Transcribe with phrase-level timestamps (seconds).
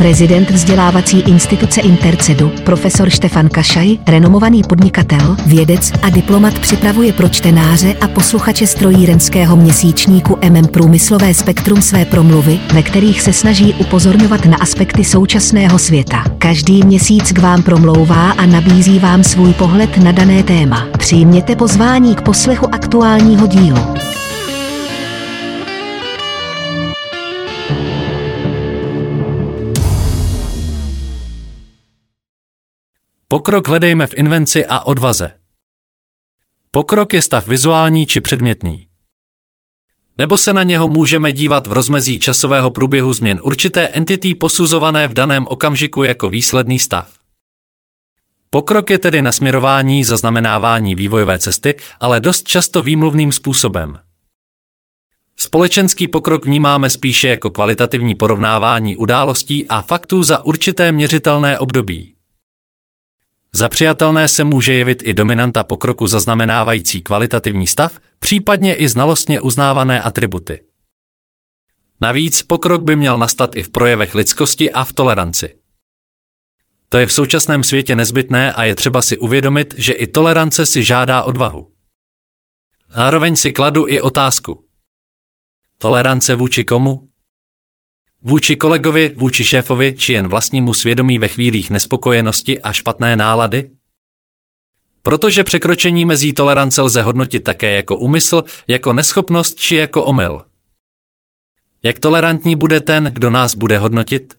[0.00, 7.94] Prezident vzdělávací instituce Intercedu, profesor Štefan Kašaj, renomovaný podnikatel, vědec a diplomat připravuje pro čtenáře
[8.00, 14.56] a posluchače strojírenského měsíčníku MM Průmyslové spektrum své promluvy, ve kterých se snaží upozorňovat na
[14.56, 16.24] aspekty současného světa.
[16.38, 20.86] Každý měsíc k vám promlouvá a nabízí vám svůj pohled na dané téma.
[20.98, 23.78] Přijměte pozvání k poslechu aktuálního dílu.
[33.32, 35.30] Pokrok hledejme v invenci a odvaze.
[36.70, 38.86] Pokrok je stav vizuální či předmětný.
[40.18, 45.14] Nebo se na něho můžeme dívat v rozmezí časového průběhu změn určité entity posuzované v
[45.14, 47.12] daném okamžiku jako výsledný stav.
[48.50, 53.98] Pokrok je tedy nasměrování zaznamenávání vývojové cesty, ale dost často výmluvným způsobem.
[55.36, 62.14] Společenský pokrok vnímáme spíše jako kvalitativní porovnávání událostí a faktů za určité měřitelné období.
[63.54, 70.02] Za přijatelné se může jevit i dominanta pokroku zaznamenávající kvalitativní stav, případně i znalostně uznávané
[70.02, 70.64] atributy.
[72.00, 75.58] Navíc pokrok by měl nastat i v projevech lidskosti a v toleranci.
[76.88, 80.84] To je v současném světě nezbytné a je třeba si uvědomit, že i tolerance si
[80.84, 81.72] žádá odvahu.
[82.88, 84.64] Zároveň si kladu i otázku.
[85.78, 87.09] Tolerance vůči komu?
[88.22, 93.70] Vůči kolegovi, vůči šéfovi či jen vlastnímu svědomí ve chvílích nespokojenosti a špatné nálady?
[95.02, 100.44] Protože překročení mezí tolerance lze hodnotit také jako úmysl, jako neschopnost či jako omyl.
[101.82, 104.34] Jak tolerantní bude ten, kdo nás bude hodnotit?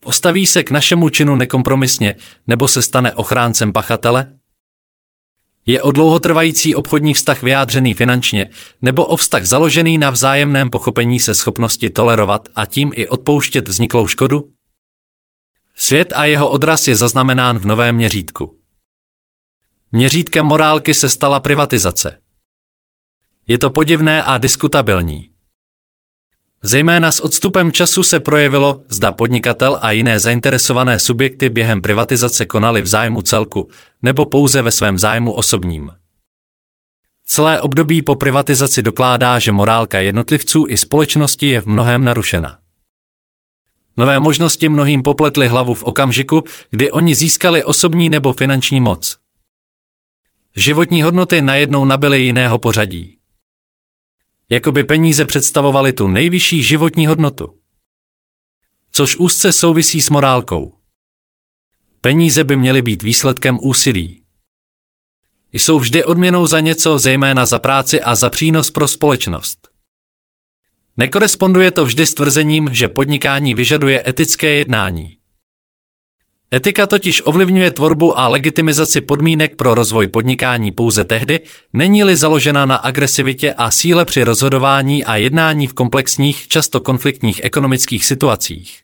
[0.00, 4.39] Postaví se k našemu činu nekompromisně nebo se stane ochráncem pachatele?
[5.70, 8.50] Je o dlouhotrvající obchodní vztah vyjádřený finančně
[8.82, 14.06] nebo o vztah založený na vzájemném pochopení se schopnosti tolerovat a tím i odpouštět vzniklou
[14.06, 14.52] škodu?
[15.74, 18.58] Svět a jeho odraz je zaznamenán v novém měřítku.
[19.92, 22.20] Měřítkem morálky se stala privatizace.
[23.46, 25.29] Je to podivné a diskutabilní.
[26.62, 32.82] Zejména s odstupem času se projevilo, zda podnikatel a jiné zainteresované subjekty během privatizace konali
[32.82, 33.68] v zájmu celku,
[34.02, 35.90] nebo pouze ve svém zájmu osobním.
[37.26, 42.58] Celé období po privatizaci dokládá, že morálka jednotlivců i společnosti je v mnohem narušena.
[43.96, 49.18] Nové možnosti mnohým popletly hlavu v okamžiku, kdy oni získali osobní nebo finanční moc.
[50.56, 53.19] Životní hodnoty najednou nabyly jiného pořadí
[54.50, 57.58] jako by peníze představovaly tu nejvyšší životní hodnotu.
[58.92, 60.74] Což úzce souvisí s morálkou.
[62.00, 64.22] Peníze by měly být výsledkem úsilí.
[65.52, 69.68] Jsou vždy odměnou za něco, zejména za práci a za přínos pro společnost.
[70.96, 75.19] Nekoresponduje to vždy s tvrzením, že podnikání vyžaduje etické jednání.
[76.54, 81.40] Etika totiž ovlivňuje tvorbu a legitimizaci podmínek pro rozvoj podnikání pouze tehdy,
[81.72, 88.04] není-li založena na agresivitě a síle při rozhodování a jednání v komplexních, často konfliktních ekonomických
[88.04, 88.80] situacích.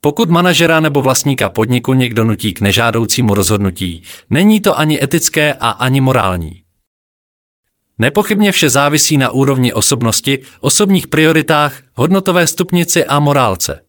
[0.00, 5.70] Pokud manažera nebo vlastníka podniku někdo nutí k nežádoucímu rozhodnutí, není to ani etické a
[5.70, 6.62] ani morální.
[7.98, 13.85] Nepochybně vše závisí na úrovni osobnosti, osobních prioritách, hodnotové stupnici a morálce.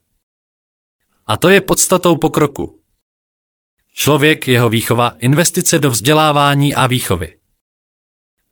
[1.27, 2.79] A to je podstatou pokroku.
[3.93, 7.37] Člověk, jeho výchova, investice do vzdělávání a výchovy.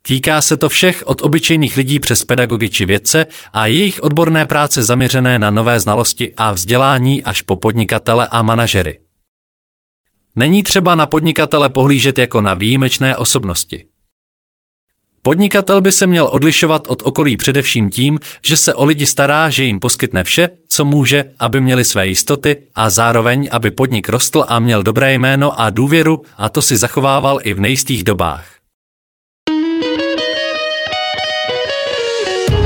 [0.02, 4.84] Týká se to všech od obyčejných lidí přes pedagogy či vědce a jejich odborné práce
[4.84, 9.00] zaměřené na nové znalosti a vzdělání až po podnikatele a manažery.
[10.36, 13.86] Není třeba na podnikatele pohlížet jako na výjimečné osobnosti.
[15.25, 19.63] Podnikatel by se měl odlišovat od okolí především tím, že se o lidi stará, že
[19.63, 24.59] jim poskytne vše, co může, aby měli své jistoty a zároveň, aby podnik rostl a
[24.59, 28.54] měl dobré jméno a důvěru a to si zachovával i v nejistých dobách.